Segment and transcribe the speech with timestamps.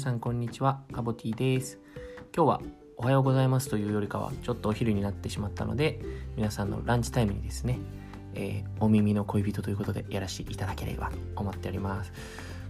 [0.00, 1.78] さんこんにちはカボティです。
[2.34, 2.62] 今日は
[2.96, 6.00] おはようございますというよりかはちょっとお昼になってしまったので
[6.36, 7.78] 皆さんのランチタイムにですね、
[8.34, 12.12] えー、お耳の恋人ということでやらせていただければと思っております。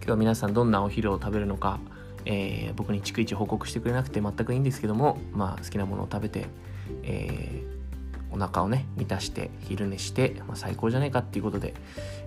[0.00, 1.80] 今日は皆さんどんなお昼を食べるのか、
[2.26, 6.46] えー、僕に逐一報告してくれなくて全くいいんですけどもまあ好きなものを食べて、
[7.04, 7.73] えー
[8.34, 11.72] お腹をね満たして昼寝して、まあ、最高じゃないかっていうことで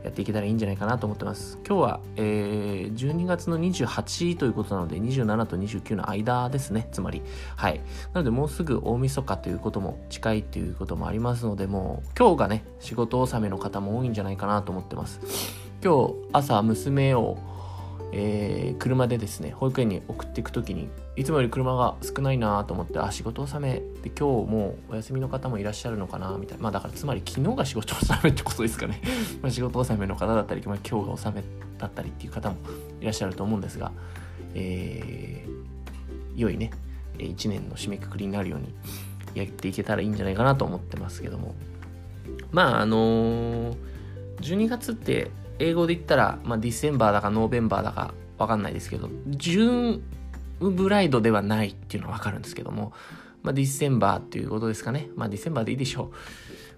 [0.05, 1.59] やっていけたらいいんじゃないかなと思ってます。
[1.67, 6.87] 今日は、えー、12月の28ということなので27と29の間ですね。
[6.93, 7.21] つまり
[7.57, 7.81] はい。
[8.13, 15.19] なのでもうすぐ大晦日ということも近いっていうこともありますのでもう今日がね仕事納めの方も多いんじゃないかなと思ってます。
[15.83, 17.37] 今日朝娘を
[18.13, 29.01] えー、車でですね保育園に送っていく時にいつもより車が少ないなと思ってあ仕事納めで今日もうお休みの方もいらっしゃるのかなみたいなまあだからつまり昨日が仕事納めってことですかね。
[29.41, 31.43] ま仕事納めの方だったり、まあ、今日が納め
[31.77, 32.55] だったりっていう方も
[33.01, 33.91] いらっしゃると思うんですが、
[34.53, 36.71] えー、良いね
[37.17, 38.73] 1年の締めくくりになるように
[39.35, 41.55] やっていけたらいいんじゃないかなと思ってますけども。
[42.51, 43.77] まああのー、
[44.39, 52.93] 12月って英語で言ったら、まあ、ディセンバーだかノーベンバーだかわかんないですけど、ジューンブライドではないっていうのはわかるんですけども、
[53.43, 55.09] まあ、ディセンバーっていうことですかね。
[55.15, 56.11] まあ、ディセンバーでいいでしょう。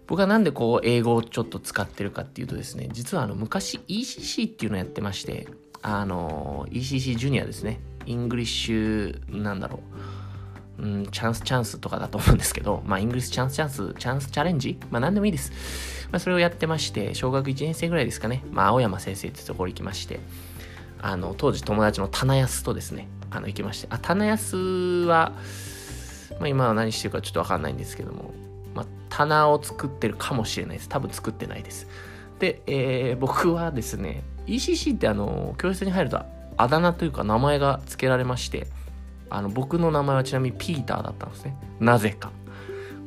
[0.07, 5.47] 僕はなんでこう、英語をちょっと使ってるかっていうとですね、実はあの、昔 ECC っていうのをやってまして、
[5.81, 7.79] あの、ECC ジュニアですね。
[8.05, 10.18] English、なんだろう。
[10.81, 14.79] うん、 chance chance とかだと思うんですけど、まあ、 English chance chance、chance challenge？
[14.89, 15.51] まあ、なんでもいいです。
[16.11, 20.19] まあ、それをやってまして、小学1年生ぐらいですかね、まあ、青山先生ってところ行きまして、
[21.01, 24.55] あの、当時友達の棚安とですね、あの、行きまして、あ、棚安
[25.05, 25.33] は、
[26.39, 28.33] まあ、今は何してるかちょっとわかんないんですけども、
[28.73, 30.89] まあ、棚を作ってるかもしれないです。
[30.89, 31.87] 多分作ってないです。
[32.39, 36.21] で、えー、僕はですね、ECC ってあの、教室に入ると、
[36.57, 38.67] あだ名というか名前が付けられまして、
[39.29, 41.57] あの、僕の名前はちなみにピーターだったんですね。
[41.79, 42.31] なぜか。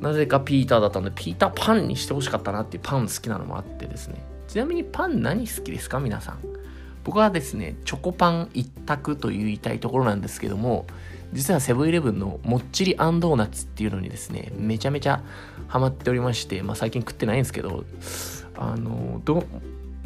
[0.00, 4.24] なぜかピーターだったので、ピーターパンにしてほしかったなっていうパン好きなのもあってですね。
[4.48, 6.00] ちなみにパン何好きですか？
[6.00, 6.38] 皆さん。
[7.04, 10.86] 僕はですね、チョコパン一択と言いたいところなんですけども、
[11.32, 15.22] 実はセブンイレブンのもっちりあんドーナツっていうのにですね、めちゃめちゃ
[15.66, 17.84] ハマっておりまして、まあ最近食ってないんですけど、
[18.56, 19.42] あの、ド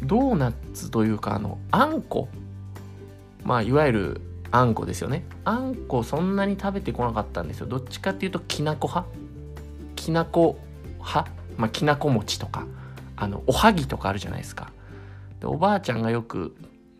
[0.09, 2.29] ーナツというか、あの、あんこ。
[3.43, 4.21] まあいわゆる
[4.51, 5.25] あんこですよね。
[5.45, 7.67] あんこそんなに食べてこなかったんですよ。
[7.67, 9.11] どっちかっていうときなこ派？
[9.95, 10.59] きなこ
[10.99, 12.65] 派、まあ、きなこ餅とか。
[13.19, 14.71] あのおはぎとかあるじゃないですか。
[15.39, 16.55] でおばあちゃんがよく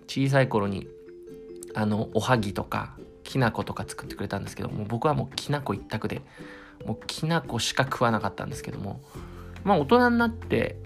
[0.07, 0.87] 小さい頃に
[1.75, 6.23] あのおはぎとかきな粉とか作ってくれたんですけども僕はもうきな粉一択で
[6.85, 8.99] もうきな粉しか食わなかったんですけども。
[9.63, 10.77] まあ大人になって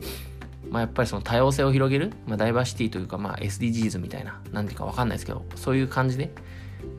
[0.71, 6.31] まあ、やっぱりその多様性を広げる、まあ、ダイバーシティというか、まあ、SDGs みたいな、なんていうかわかんないですけど、そういう感じで、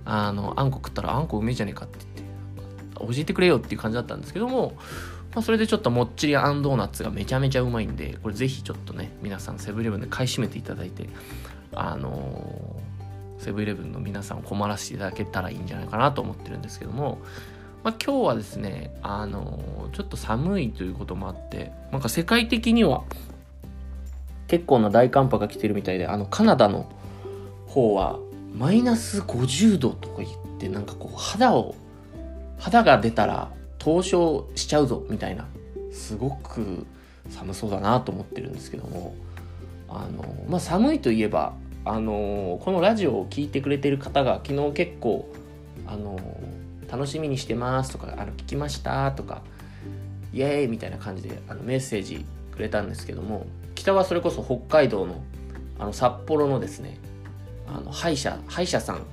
[0.05, 4.75] あの、あんこ食ったらあんこうめえじゃねえかって言って、教えてくれよっていう感じだったんですけども、
[5.34, 11.09] まあ、それでちょっともっちりあんドーナツがめちゃめちゃうまいんで、これぜひちょっとね、皆さんセブンイレブンで買い占めていただいて、
[11.75, 17.22] あのー、セブンイレブンの皆さんを困らせていただけたらいいんじゃないかなと思ってるんですけども、
[17.82, 23.03] まあ、今日はですね、あの、ちょっと寒いということもあって、なんか世界的には
[24.52, 26.84] 結構な大寒波が来てるみたいで、あの、カナダの
[27.66, 28.18] 方は
[28.54, 31.74] マイナス50度とか言って、なんかこう肌を、
[32.58, 35.46] 肌が出たら凍傷しちゃうぞみたいな
[35.90, 36.86] すごく
[37.30, 39.16] 寒そうだなと思ってるんですけども
[39.88, 45.28] あのまあ寒いといえばあのこのラジオを聴いてくれてる方が昨日結構
[45.88, 46.20] あの
[46.88, 49.42] 楽しみにしてますとかあの聞きましたとか
[50.32, 53.46] イエーイみたいな感じであのメッセージくれたんですけども
[53.82, 55.22] 北はそれこそ北海道の
[55.78, 56.98] あの札幌のですね
[57.66, 59.06] あの歯医者歯医者さん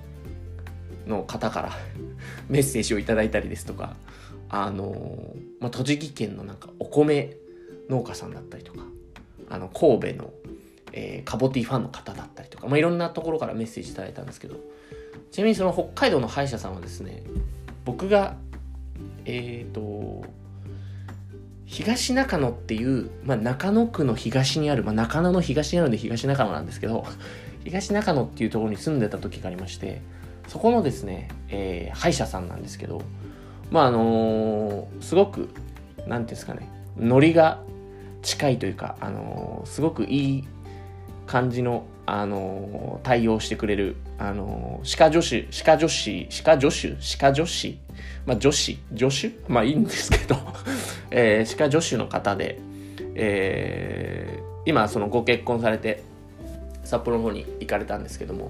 [1.08, 1.72] の方から
[2.50, 3.96] メッセージをいただいたりですとか
[4.50, 7.38] あの、まあ、栃木県のなんかお米
[7.90, 8.80] 農家さんだったりとか、
[9.50, 10.32] あの、神戸の、
[10.94, 14.56] えー、カボティファンの方だったりとか、まあ、いろんなところからメッセージいただいたんですけど、
[15.32, 17.24] ちなみにその北海道の歯医者さんはですね、
[17.86, 18.38] 僕が、
[19.26, 20.24] えっ、ー、と、
[21.70, 27.06] 東中野っていう、まあ、中野区の東にある、まあ、中野の東にあるんで東中野なんですけど、
[27.64, 30.02] 東中野っていうところに住んでた時がありまして、
[30.48, 33.04] そこのですね、えー、歯医者さんなんですけど、
[33.70, 35.50] まああのー、すごく
[36.08, 36.68] 何ていうんですかね
[36.98, 37.60] ノリが
[38.24, 40.48] 近いというか、あのー、すごくいい
[41.30, 47.78] 感じの、あのー、対応してくれる、あの歯科女子歯科女子歯科助手歯科女子
[48.26, 49.32] まあ女子助手？
[49.48, 50.36] まあいいんですけど
[51.12, 52.58] えー、歯科助手の方で、
[53.14, 56.02] えー、今そのご結婚されて
[56.84, 58.50] 札幌の方に行かれたんですけども、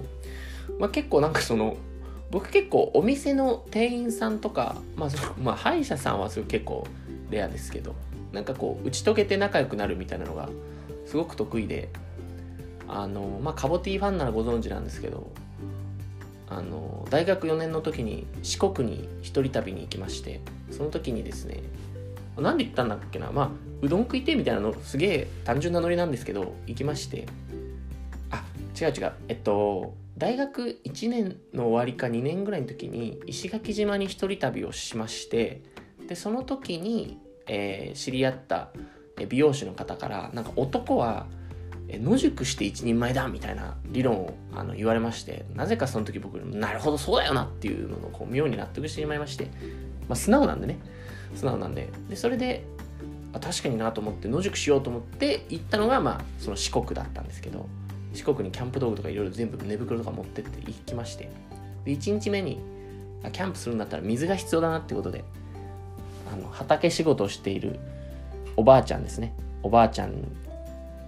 [0.78, 1.76] まあ、結構なんかその
[2.30, 6.86] 僕結構お店の店員さんとか、まあ、まあ歯医者さんはそれ結構
[7.30, 7.94] レアですけど
[8.32, 10.48] なんかこう打ち解けて仲良くなるみたいなのが
[11.04, 11.90] すごく得意で
[12.92, 15.30] あのまあカボティファンならご存知なんですけど
[16.48, 20.40] あの大学4年の時に四国に一人旅に行きまして
[20.70, 21.62] その時にですね
[22.36, 23.50] なんで行ったんだっけなまあ
[23.82, 27.26] うどん食いてみたいなのすげえ単純なノリなんですけど行きまして
[28.30, 28.42] あ
[28.78, 35.62] 違う違うえっと大学1年の終わりか2年ぐらいの時に石垣島に一人旅をしまして
[36.08, 38.70] でその時に、えー、知り合った
[39.28, 41.26] 美容師の方からなんか男は
[41.98, 49.44] 野宿して一人前だみたいな理論をあの言われましてなぜかその時僕なるほどそうだよなっていうのをこう妙に納得してしまいまして、
[50.08, 50.78] まあ、素直なんでね。
[51.34, 51.88] 素直なんで。
[52.08, 52.64] でそれで
[53.32, 57.68] あ確かになと思って野宿しようと思って行ったのがまあその四国だったんですけど
[58.12, 61.30] 四国にキャンプ道具とかいろいろ全部寝袋とか持ってって行きまして
[61.84, 62.60] で1日目に
[63.22, 65.24] あキャンプするんだったら水が必要だなってことで
[66.32, 67.78] あの畑仕事をしている
[68.56, 69.32] おばあちゃんですね。
[69.62, 70.12] おばあちゃん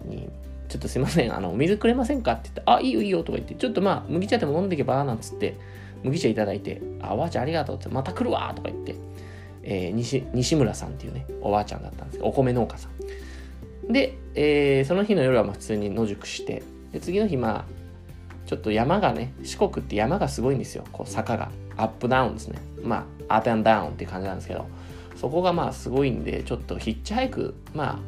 [0.05, 0.28] に
[0.73, 5.59] ちょっとすいませんあのお水くれませんかって言ってあいいよいいよとか言ってちょっとまあ麦茶でも飲んでいけばなんつって
[6.03, 8.95] 麦茶いただいてあおばあちゃんありがとうってまた来るわとか言って、
[9.63, 13.93] えー、西西村さんっていうねおばあちゃんだったんですけどお米農家さん。
[13.93, 17.65] で、えー、その日の夜はまあ普通に野宿してで次の日まあ
[18.47, 20.85] ちょっと山がね四国って山がすごいんですよ。
[20.91, 21.51] こう坂が。
[21.75, 22.59] アップダウンですね。
[22.83, 24.67] まあアップアンダウンって感じなんですけど
[25.17, 27.99] そこがまあすごいんでちょっとヒッチハイクまあ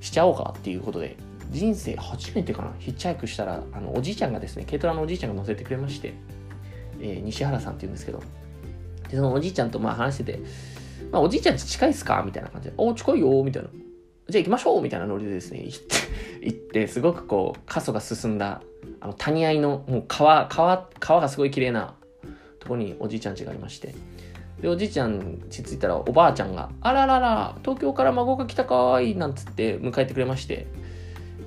[0.00, 1.16] しちゃおうかっていうことで
[1.50, 6.14] 人生初めてかなヒッチハイクしたらあのおじいちゃんがですね軽トラのおじいちゃんが乗せてくれまして、
[7.00, 8.22] えー、西原さんっていうんですけど
[9.08, 10.40] でそのおじいちゃんとまあ話してて、
[11.10, 13.68] まあ、おじいちゃんち近いっすかみたいな感じで「お近いよ」みたいな。
[14.30, 15.96] じゃあ行きましょうみたいなノリでですね、行って、
[16.42, 18.62] 行って、すごくこう、過疎が進んだ、
[19.00, 21.94] あの、谷合の、もう川、川、川がすごい綺麗な
[22.60, 23.92] とこにおじいちゃん家がありまして、
[24.60, 30.68] で、おじいちゃん家着いたら、おばあちゃんが、あららら、東京から孫が来たかわいい、なんつって迎えてくれまして、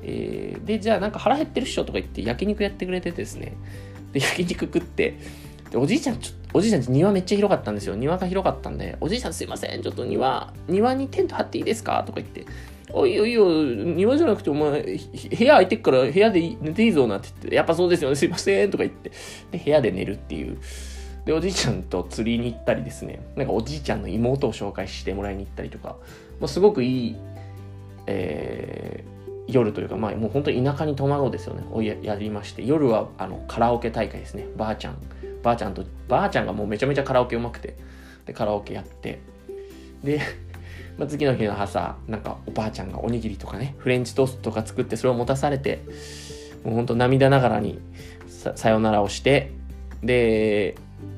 [0.04, 3.54] えー、で、じゃあなんか腹減ってるっしょとか言って焼肉やってくれてですね、
[4.12, 5.18] で、焼肉食って、
[5.72, 7.96] で、おじいちゃん、ちょおじいちゃん庭めっちゃ広かったんですよ。
[7.96, 12.46] 庭が広かったんで、おじいちゃんすいません、ちょっと庭、庭にテント張っていいですかとか言って、
[12.92, 14.90] おいおいよ、庭じゃなくてお前、部
[15.44, 19.12] 屋空いてっから部屋で寝ていいぞなって言って、やっぱそうですよね、すいませんとか言って、
[19.52, 20.58] で、部屋で寝るっていう。
[21.26, 25.96] で、おじいちゃんと釣りに行ったりですね、なんかおじいちゃんの妹を紹介してもらいに行ったりとか、
[26.40, 27.16] もうすごくいい、
[28.06, 29.13] えー、
[29.48, 34.98] 夜というか、まあもう本当に田舎に泊まろうですよね、をやりまして、夜はあのカラオケ大会ですね、ばあちゃん。
[35.42, 37.76] ばあちゃんと、ばあちゃんがもうめちゃめちゃカラオケうまくて、
[38.26, 39.20] で、カラオケやって、
[40.04, 40.22] で、
[40.98, 45.84] まあ、次の日の朝なんかおばあちゃんがおにぎりとかねフレンチトーストとか作ってそれを持たされて
[46.64, 47.80] もうほんと涙ながらに
[48.28, 49.52] ささよならをして
[50.04, 50.76] で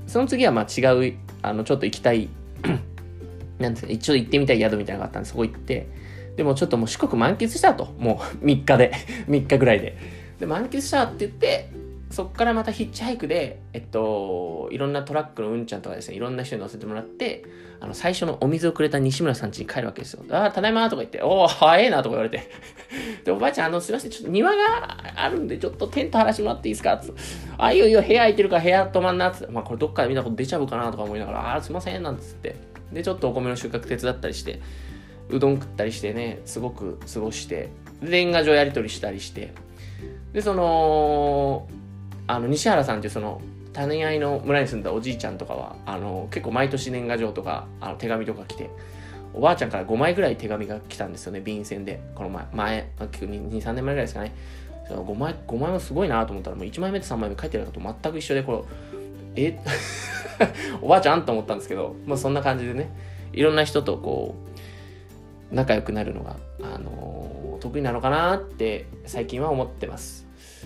[0.08, 2.30] その次はまあ違うあのちょっと行きたい
[3.60, 5.88] なんですか一応行ってみたい宿みたいなのがあったんでそこ行って
[6.36, 8.92] でもちょっともう四国満喫したともう3日で
[9.30, 9.98] 3日ぐらいで
[10.40, 11.70] で満喫したって言って
[12.12, 17.44] そっからまたヒッチハイクで、えっと、いろんなトラックのうんちゃんとかですね、いろんな人に乗せてもらって、
[17.82, 20.24] あの、最初のお水をくれた西村さん家に帰るわけですよ。
[20.30, 22.50] ああ、ただいまとか言って、おお、早いなとか言われて。
[23.26, 24.56] で、おばあちゃん、あの、すいません、ちょっと庭が
[25.16, 26.98] あるんで、ちょっとテント張らしてもらっていいですか？
[27.00, 27.14] つ
[27.58, 29.48] あ、いいよいいよ、部屋空いてるから部屋泊まんなつ。
[29.52, 32.56] まあ、これどっかで見たこと出ちゃうかなとか思いながら、ああ、すいません、なんつって。
[32.94, 34.62] で、ちょっとお米の収穫手伝ったりして、
[35.30, 37.70] うどん食ったりしてね、すごく過ごして、
[38.02, 39.54] 年賀状やり取りしたりして、
[40.34, 41.68] で、その、
[42.28, 43.42] あの西原さんっていうその
[43.74, 48.70] 種合いの村に住んだおじいちゃんとかはあの結構毎年年賀状とかあの手紙とか来て
[49.34, 52.00] おばあちゃんから5枚ぐらい手紙が来たんですよね便箋で。
[52.16, 54.34] この前前23年前ぐらいですかね。
[54.90, 58.66] 5枚5枚もすごいなと思ったらもう1枚目と3枚目書いてるのと全く一緒でこ
[59.36, 59.60] れえ？
[60.82, 61.26] おばあちゃん？
[61.26, 62.90] と思ったんですけど、まあ、そんな感じでね。
[63.34, 64.55] いろんな人とこう
[65.52, 70.26] 仲良くなるのが、あのー、得意なのかなって最近は思ってます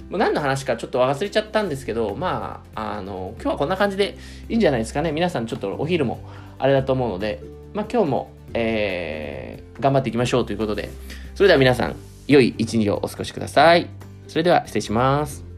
[0.09, 4.17] もう何の話かちょっと忘れちゃったんですけど、まあ、あの、今日はこんな感じで
[4.47, 5.11] いいんじゃないですかね。
[5.11, 6.19] 皆さんちょっとお昼も
[6.57, 7.43] あれだと思うので、
[7.73, 10.89] まあ今日も、えー、頑張っていきましょうということで、
[11.35, 11.95] それでは皆さん、
[12.27, 13.87] 良い一日をお過ごしください。
[14.27, 15.48] それでは失礼します。